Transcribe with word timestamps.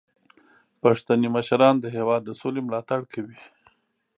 پښتني 0.81 1.27
مشران 1.35 1.75
د 1.79 1.85
هیواد 1.95 2.21
د 2.25 2.29
سولې 2.41 2.61
ملاتړ 2.67 2.99
کوي. 3.13 3.39